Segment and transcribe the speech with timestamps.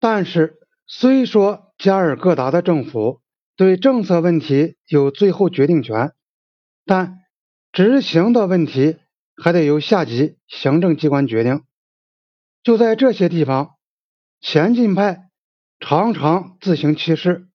[0.00, 3.20] 但是，虽说加尔各答的政府
[3.56, 6.12] 对政策问题有最后决定权，
[6.86, 7.18] 但
[7.72, 8.96] 执行的问题
[9.36, 11.64] 还得由下级行政机关决定。
[12.62, 13.70] 就在这些地方，
[14.40, 15.30] 前进派
[15.80, 17.48] 常常自行其事，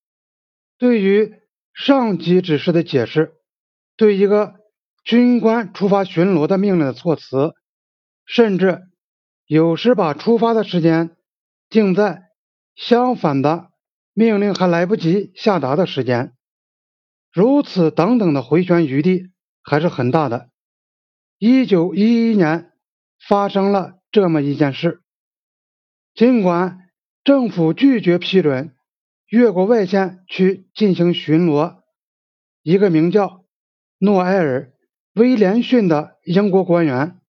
[0.77, 1.33] 对于
[1.73, 3.35] 上级指示的解释，
[3.95, 4.55] 对一个
[5.05, 7.53] 军官出发巡逻的命令的措辞，
[8.25, 8.81] 甚至
[9.45, 11.15] 有时把出发的时间
[11.69, 12.32] 定在。
[12.75, 13.71] 相反的
[14.13, 16.33] 命令还来不及下达的时间，
[17.31, 20.49] 如此等等的回旋余地还是很大的。
[21.37, 22.71] 一九一一年
[23.27, 25.01] 发生了这么一件事，
[26.13, 26.89] 尽管
[27.23, 28.75] 政府拒绝批准
[29.27, 31.81] 越过外线去进行巡逻，
[32.61, 33.45] 一个名叫
[33.97, 34.71] 诺埃尔·
[35.19, 37.19] 威廉逊的英国官员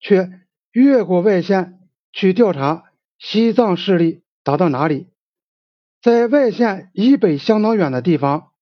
[0.00, 0.30] 却
[0.72, 1.78] 越过外线
[2.12, 2.84] 去调查
[3.18, 4.23] 西藏势力。
[4.44, 5.08] 达到哪里？
[6.02, 8.52] 在外线以北相当远的地方，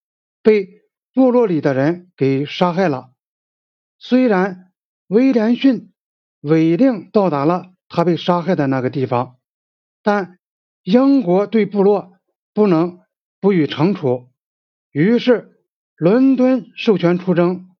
[0.43, 0.69] 被
[1.13, 3.11] 部落里的人给杀害了。
[3.99, 4.73] 虽然
[5.09, 5.93] 威廉逊
[6.41, 9.37] 违令到达了他被杀害的那个地方，
[10.03, 10.39] 但
[10.85, 12.13] 英国对部落
[12.55, 13.01] 不能
[13.41, 14.31] 不予惩处。
[14.93, 15.65] 于是
[15.97, 17.71] 伦敦授权出征，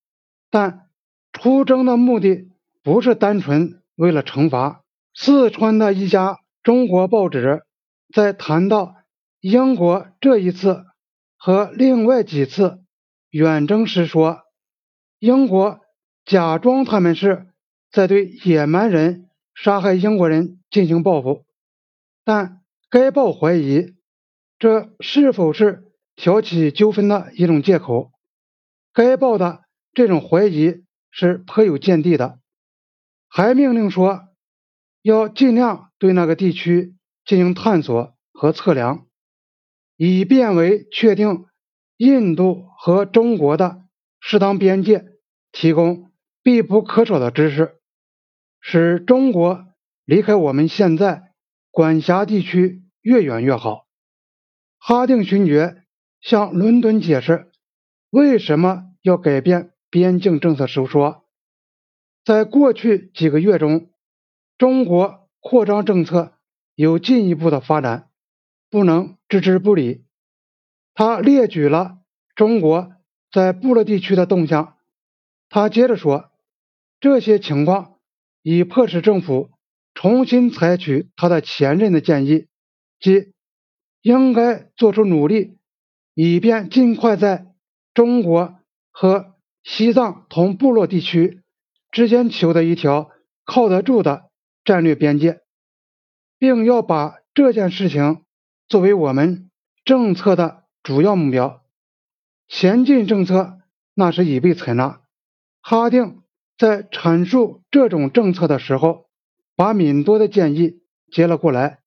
[0.49, 0.89] 但
[1.31, 2.49] 出征的目的
[2.83, 4.83] 不是单纯为了惩罚。
[5.13, 7.63] 四川的一家中国报纸。
[8.13, 8.95] 在谈到
[9.39, 10.85] 英国这一次
[11.35, 12.83] 和另外几次
[13.31, 14.41] 远征时，说
[15.17, 15.79] 英国
[16.23, 17.47] 假装他们是
[17.91, 21.43] 在对野蛮人杀害英国人进行报复，
[22.23, 22.61] 但
[22.91, 23.95] 该报怀疑
[24.59, 28.11] 这是否是挑起纠纷的一种借口。
[28.93, 32.37] 该报的这种怀疑是颇有见地的，
[33.27, 34.21] 还命令说
[35.01, 36.93] 要尽量对那个地区。
[37.25, 39.07] 进行探索和测量，
[39.95, 41.45] 以便为确定
[41.97, 43.83] 印度和中国的
[44.19, 45.05] 适当边界
[45.51, 47.75] 提供必不可少的知识，
[48.59, 49.65] 使中国
[50.03, 51.31] 离开我们现在
[51.71, 53.85] 管辖地区越远越好。
[54.77, 55.83] 哈定勋爵
[56.19, 57.49] 向伦敦解释
[58.09, 61.25] 为什么要改变边境政策时说，
[62.25, 63.89] 在过去几个月中，
[64.57, 66.32] 中国扩张政策。
[66.75, 68.09] 有进一步的发展，
[68.69, 70.05] 不能置之不理。
[70.93, 71.99] 他列举了
[72.35, 72.93] 中国
[73.31, 74.77] 在部落地区的动向。
[75.49, 76.31] 他接着说，
[76.99, 77.99] 这些情况
[78.41, 79.51] 已迫使政府
[79.93, 82.47] 重新采取他的前任的建议，
[82.99, 83.33] 即
[84.01, 85.59] 应该做出努力，
[86.15, 87.53] 以便尽快在
[87.93, 88.55] 中国
[88.91, 91.41] 和西藏同部落地区
[91.91, 93.11] 之间求得一条
[93.45, 94.31] 靠得住的
[94.65, 95.42] 战略边界。
[96.43, 98.25] 并要把这件事情
[98.67, 99.49] 作为我们
[99.85, 101.63] 政策的主要目标。
[102.49, 103.59] 前进政策
[103.93, 105.03] 那时已被采纳。
[105.61, 106.21] 哈定
[106.57, 109.05] 在阐述这种政策的时候，
[109.55, 111.79] 把敏多的建议接了过来，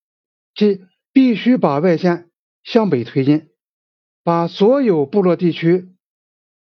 [0.55, 2.31] 即必须把外线
[2.65, 3.51] 向北推进，
[4.25, 5.91] 把所有部落地区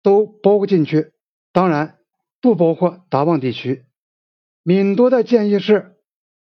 [0.02, 1.12] 都包进去，
[1.52, 2.00] 当然
[2.42, 3.86] 不包括达旺地区。
[4.64, 6.00] 敏多的建议是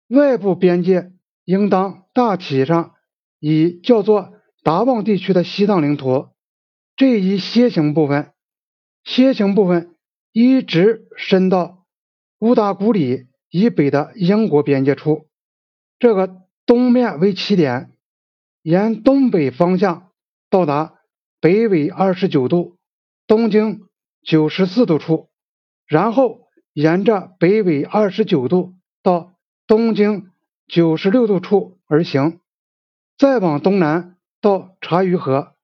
[0.07, 1.11] 外部边界。
[1.45, 2.95] 应当大体上
[3.39, 4.33] 以叫做
[4.63, 6.29] 达旺地区的西藏领土
[6.97, 8.33] 这一楔形部分，
[9.05, 9.95] 楔形部分
[10.33, 11.85] 一直伸到
[12.39, 15.27] 乌达古里以北的英国边界处，
[15.99, 17.93] 这个东面为起点，
[18.63, 20.13] 沿东北方向
[20.49, 20.95] 到达
[21.41, 22.79] 北纬二十九度、
[23.27, 23.83] 东经
[24.23, 25.29] 九十四度处，
[25.87, 29.35] 然后沿着北纬二十九度到
[29.67, 30.31] 东经。
[30.67, 32.41] 九十六度处而行，
[33.19, 35.55] 再往东南到茶余河，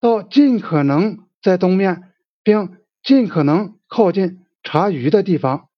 [0.00, 5.68] 到尽可能在东面，并尽可能靠近茶余的地方，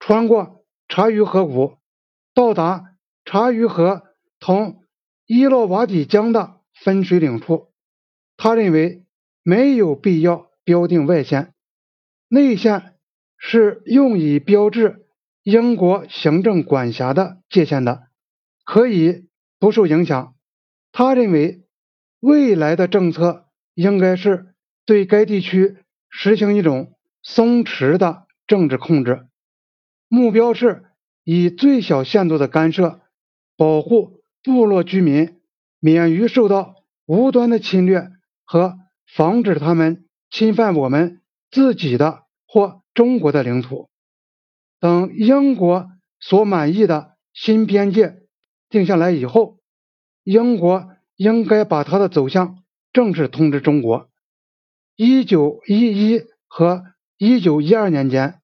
[0.00, 1.78] 穿过茶余河谷，
[2.34, 4.02] 到达茶余河
[4.40, 4.82] 同
[5.26, 7.72] 伊洛瓦底江的分水岭处。
[8.36, 9.04] 他认为
[9.42, 11.54] 没有必要标定外线，
[12.28, 12.96] 内线
[13.38, 15.01] 是用以标志。
[15.42, 18.02] 英国行政管辖的界限的，
[18.64, 19.26] 可以
[19.58, 20.34] 不受影响。
[20.92, 21.62] 他认为，
[22.20, 24.54] 未来的政策应该是
[24.86, 25.78] 对该地区
[26.08, 29.26] 实行一种松弛的政治控制，
[30.08, 30.84] 目标是
[31.24, 33.00] 以最小限度的干涉，
[33.56, 35.40] 保护部落居民
[35.80, 38.10] 免于受到无端的侵略
[38.44, 43.88] 和防止他们侵犯我们自己的或中国的领土。
[44.82, 48.16] 等英国所满意的新边界
[48.68, 49.60] 定下来以后，
[50.24, 54.10] 英国应该把它的走向正式通知中国。
[54.96, 56.82] 一九一一和
[57.16, 58.40] 一九一二年间，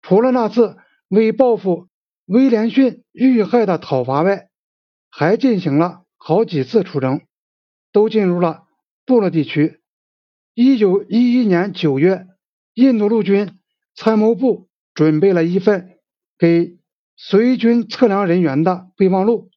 [0.00, 0.78] 除了那次
[1.08, 1.88] 为报复
[2.24, 4.48] 威廉逊遇害的讨伐外，
[5.10, 7.20] 还进行了好几次出征，
[7.92, 8.62] 都进入了
[9.04, 9.82] 部落地区。
[10.54, 12.26] 一九一一年九月，
[12.72, 13.58] 印度陆军
[13.94, 14.69] 参谋部
[15.00, 15.96] 准备了一份
[16.36, 16.78] 给
[17.16, 19.48] 随军测量人员的备忘录，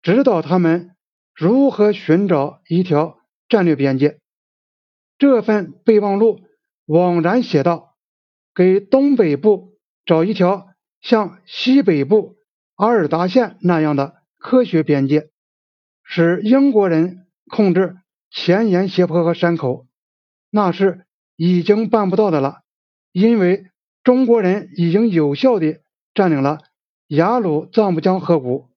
[0.00, 0.96] 指导他们
[1.34, 3.18] 如何寻找一条
[3.50, 4.18] 战略边界。
[5.18, 6.40] 这份备忘录
[6.86, 7.98] 枉然写道
[8.56, 9.74] ：“给东北部
[10.06, 10.68] 找一条
[11.02, 12.38] 像西北部
[12.76, 15.28] 阿尔达县那样的科学边界，
[16.02, 17.98] 使英国人控制
[18.30, 19.86] 前沿斜坡和山口，
[20.48, 21.04] 那是
[21.36, 22.62] 已经办不到的了，
[23.12, 23.66] 因为
[24.04, 25.80] 中国人已经有效地
[26.14, 26.58] 占领了
[27.06, 28.70] 雅鲁藏布江河谷，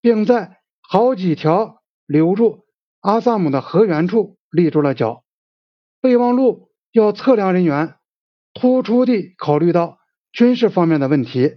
[0.00, 2.64] 并在好几条流入
[3.00, 5.24] 阿萨姆的河源处立住了脚。”
[6.00, 7.96] 备忘录要测量人员，
[8.54, 9.98] 突出地考虑到
[10.32, 11.56] 军事方面的问题，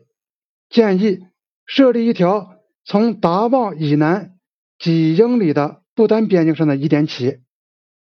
[0.69, 1.19] 建议
[1.65, 4.38] 设立一条从达旺以南
[4.77, 7.39] 几英里的不丹边境上的一点起，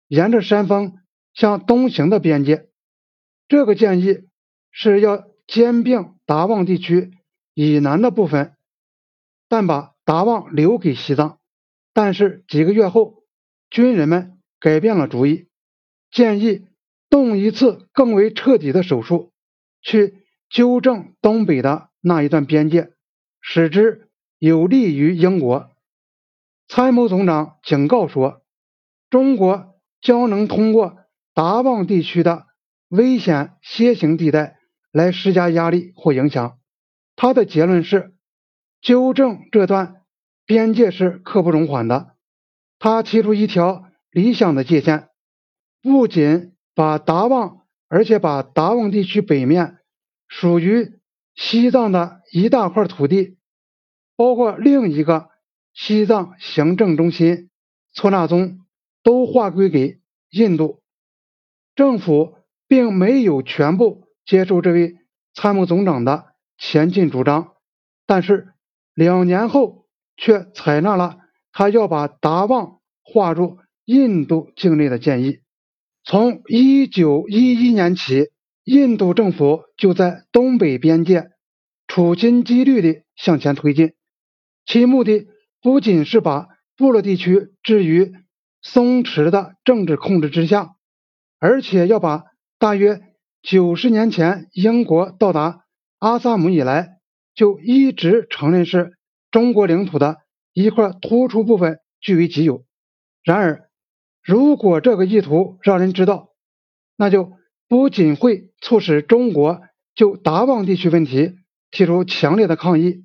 [0.08, 0.94] 沿着山峰
[1.34, 2.70] 向东行的边界。
[3.48, 4.30] 这个建议
[4.74, 7.12] 是要兼并达旺地区
[7.54, 8.56] 以南的部分，
[9.48, 11.40] 但把达旺留给西藏。
[11.94, 13.24] 但是几个月后，
[13.70, 15.48] 军人们改变了主意。
[16.12, 16.66] 建议
[17.10, 19.32] 动一次更为彻底的手术，
[19.82, 22.92] 去纠正东北的那一段边界，
[23.42, 24.10] 使之
[24.40, 25.70] 有利于英国。
[26.68, 28.42] 参谋总长警告说，
[29.12, 30.98] 中国将能通过
[31.36, 32.48] 达旺地区的
[32.90, 34.60] 危险楔形地带
[34.94, 36.58] 来施加压力或影响。
[37.18, 38.14] 他的结论是，
[38.82, 40.04] 纠正这段
[40.46, 42.16] 边界是刻不容缓的。
[42.80, 45.10] 他提出一条理想的界限。
[45.82, 49.80] 不仅把达旺，而且把达旺地区北面
[50.28, 51.00] 属于
[51.36, 53.38] 西藏的一大块土地，
[54.16, 55.30] 包括另一个
[55.74, 57.50] 西藏行政中心
[57.94, 58.60] 措那宗，
[59.02, 60.00] 都划归给
[60.30, 60.82] 印度
[61.76, 62.38] 政府，
[62.68, 64.96] 并没有全部接受这位
[65.34, 67.54] 参谋总长的前进主张，
[68.06, 68.54] 但是
[68.94, 69.88] 两年后
[70.18, 71.18] 却采纳了
[71.52, 75.40] 他要把达旺划入印度境内的建议。
[76.04, 78.30] 从一九一一年起，
[78.64, 81.32] 印度政府就在东北边界
[81.88, 83.94] 处心积虑地向前推进，
[84.66, 85.28] 其目的
[85.62, 88.14] 不仅是把部落地区置于
[88.62, 90.76] 松弛的政治控制之下，
[91.40, 92.24] 而且要把
[92.58, 93.02] 大约
[93.44, 95.66] 九十年前英国到达
[96.00, 97.02] 阿萨姆以来
[97.36, 98.94] 就一直承认是
[99.32, 100.20] 中国领土的
[100.54, 102.64] 一块突出部分据为己有。
[103.22, 103.70] 然而，
[104.24, 106.30] 如果这个意图让人知道，
[106.96, 107.34] 那就
[107.68, 109.62] 不仅会促使中国
[109.94, 111.36] 就达旺地区问题
[111.70, 113.04] 提出强烈的抗议，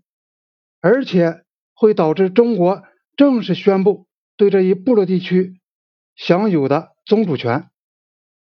[0.80, 1.42] 而且
[1.74, 2.84] 会导致中国
[3.16, 4.06] 正式宣布
[4.36, 5.58] 对这一部落地区
[6.14, 7.68] 享有的宗主权。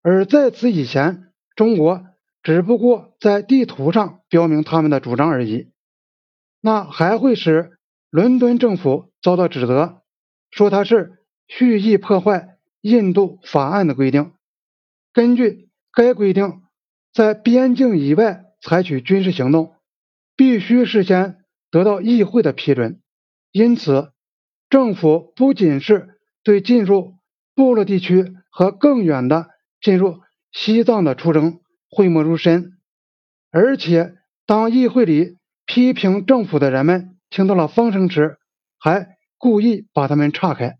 [0.03, 1.26] 而在此以前，
[1.57, 2.05] 中国
[2.41, 5.67] 只不过在地图上标明他们的主张而已，
[6.61, 7.77] 那还会使
[8.09, 10.03] 伦敦政府遭到指责，
[10.51, 12.53] 说他是蓄意破坏。
[12.81, 14.31] 印度法案的规定，
[15.11, 16.61] 根据该规定，
[17.11, 19.73] 在边境以外采取军事行动，
[20.37, 23.01] 必须事先得到议会的批准。
[23.51, 24.13] 因此，
[24.69, 27.15] 政府不仅是对进入
[27.55, 29.47] 部落地区和更远的
[29.81, 32.73] 进入西藏的出征讳莫如深，
[33.51, 38.37] 而且当议会里批评政府的人们听到了风声时，
[38.79, 40.77] 还故意把他们岔开。